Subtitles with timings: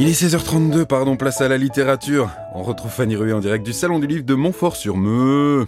[0.00, 2.30] Il est 16h32, pardon, place à la littérature.
[2.54, 5.66] On retrouve Fanny Rué en direct du Salon du Livre de Montfort-sur-Meux.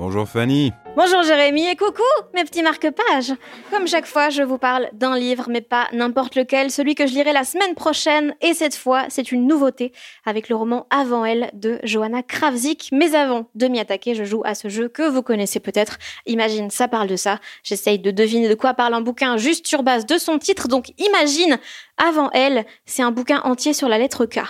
[0.00, 0.72] Bonjour Fanny.
[0.96, 2.00] Bonjour Jérémy et coucou
[2.34, 3.34] mes petits marque-pages.
[3.70, 7.12] Comme chaque fois, je vous parle d'un livre, mais pas n'importe lequel, celui que je
[7.12, 8.34] lirai la semaine prochaine.
[8.40, 9.92] Et cette fois, c'est une nouveauté
[10.24, 12.88] avec le roman Avant elle de Johanna Kravzik.
[12.92, 15.98] Mais avant de m'y attaquer, je joue à ce jeu que vous connaissez peut-être.
[16.24, 17.38] Imagine, ça parle de ça.
[17.62, 20.66] J'essaye de deviner de quoi parle un bouquin juste sur base de son titre.
[20.66, 21.58] Donc imagine,
[21.98, 24.40] Avant elle, c'est un bouquin entier sur la lettre K.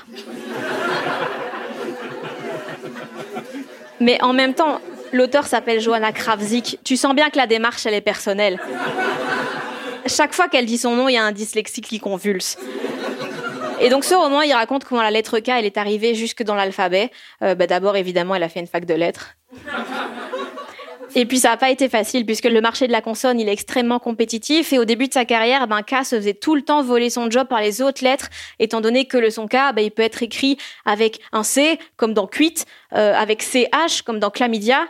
[3.99, 4.81] Mais en même temps,
[5.13, 6.79] L'auteur s'appelle Johanna Kravzik.
[6.85, 8.59] Tu sens bien que la démarche, elle est personnelle.
[10.07, 12.57] Chaque fois qu'elle dit son nom, il y a un dyslexique qui convulse.
[13.81, 16.55] Et donc ce roman, il raconte comment la lettre K, elle est arrivée jusque dans
[16.55, 17.11] l'alphabet.
[17.43, 19.37] Euh, bah, D'abord, évidemment, elle a fait une fac de lettres.
[21.17, 23.53] Et puis ça n'a pas été facile puisque le marché de la consonne il est
[23.53, 26.83] extrêmement compétitif et au début de sa carrière, ben K se faisait tout le temps
[26.83, 29.91] voler son job par les autres lettres, étant donné que le son K, ben, il
[29.91, 34.87] peut être écrit avec un C comme dans cuite, euh, avec CH comme dans chlamydia,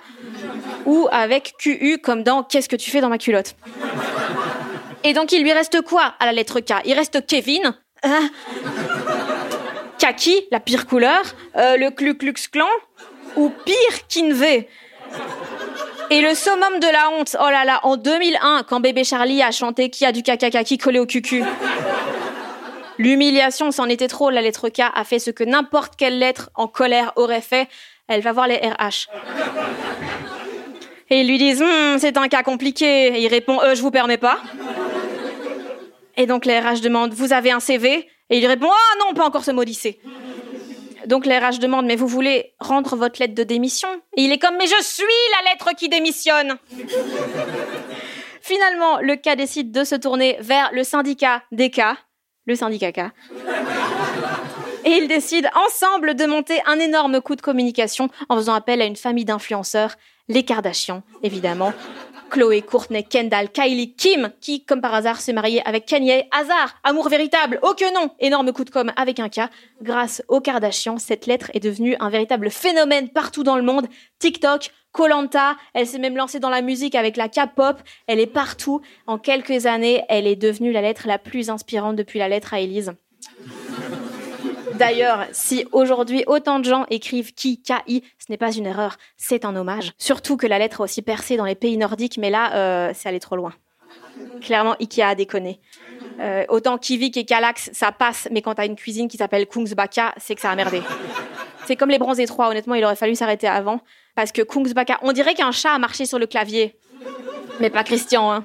[0.84, 3.56] ou avec QU comme dans qu'est-ce que tu fais dans ma culotte?
[5.04, 6.74] Et donc il lui reste quoi à la lettre K?
[6.84, 7.74] Il reste Kevin.
[8.02, 8.30] Hein?
[9.98, 11.22] Kaki, la pire couleur,
[11.56, 12.34] euh, le Ku Klux
[13.36, 14.68] ou pire, Kinvey?
[16.12, 19.52] Et le summum de la honte, oh là là, en 2001, quand bébé Charlie a
[19.52, 21.44] chanté Qui a du caca qui collé au cucu.
[22.98, 26.66] L'humiliation, c'en était trop, la lettre K a fait ce que n'importe quelle lettre en
[26.66, 27.68] colère aurait fait.
[28.08, 29.08] Elle va voir les RH.
[31.10, 33.16] Et ils lui disent hm, C'est un cas compliqué.
[33.16, 34.38] Et il répond euh, Je vous permets pas.
[36.16, 39.26] Et donc les RH demandent Vous avez un CV Et il répond Ah non, pas
[39.26, 40.00] encore ce maudissé.
[41.10, 43.88] Donc les RH demandent, mais vous voulez rendre votre lettre de démission?
[44.16, 45.02] Il est comme, mais je suis
[45.42, 46.56] la lettre qui démissionne!
[48.40, 51.96] Finalement, le cas décide de se tourner vers le syndicat des cas,
[52.46, 53.00] le syndicat K.
[54.84, 58.84] Et ils décident ensemble de monter un énorme coup de communication en faisant appel à
[58.84, 59.96] une famille d'influenceurs,
[60.28, 61.72] les Kardashians, évidemment,
[62.30, 66.22] Chloé, Courtney, Kendall, Kylie, Kim, qui, comme par hasard, s'est mariée avec Kanye.
[66.30, 69.50] Hasard, amour véritable, oh que non Énorme coup de com' avec un cas.
[69.82, 73.86] Grâce aux Kardashians, cette lettre est devenue un véritable phénomène partout dans le monde.
[74.20, 77.76] TikTok, Colanta, elle s'est même lancée dans la musique avec la K-pop.
[78.06, 78.80] Elle est partout.
[79.06, 82.60] En quelques années, elle est devenue la lettre la plus inspirante depuis la lettre à
[82.60, 82.94] Elise.
[84.80, 89.44] D'ailleurs, si aujourd'hui autant de gens écrivent qui, K-I, ce n'est pas une erreur, c'est
[89.44, 89.92] un hommage.
[89.98, 93.06] Surtout que la lettre a aussi percé dans les pays nordiques, mais là, euh, c'est
[93.10, 93.52] allé trop loin.
[94.40, 95.60] Clairement, Ikea a déconné.
[96.18, 100.14] Euh, autant Kivik et Kalax, ça passe, mais quand t'as une cuisine qui s'appelle Kungsbaka,
[100.16, 100.80] c'est que ça a merdé.
[101.66, 103.82] C'est comme les bronzés 3, honnêtement, il aurait fallu s'arrêter avant.
[104.14, 106.74] Parce que Kungsbaka, on dirait qu'un chat a marché sur le clavier.
[107.60, 108.44] Mais pas Christian, hein.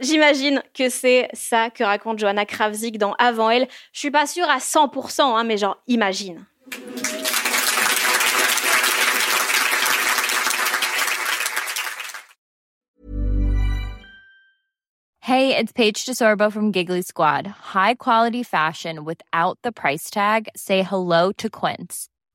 [0.00, 3.68] J'imagine que c'est ça que raconte Johanna Kravzik dans Avant elle.
[3.92, 6.46] Je suis pas sûre à 100%, hein, mais genre, imagine.
[15.20, 17.46] Hey, it's Paige DeSorbo from Giggly Squad.
[17.46, 20.48] High quality fashion without the price tag.
[20.56, 22.08] Say hello to Quince.